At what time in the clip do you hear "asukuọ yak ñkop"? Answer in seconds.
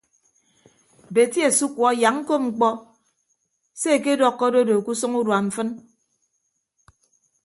1.49-2.41